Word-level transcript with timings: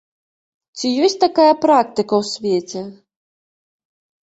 Ці 0.77 0.87
ёсць 1.07 1.17
такая 1.25 1.53
практыка 1.67 2.13
ў 2.25 2.33
свеце? 2.33 2.81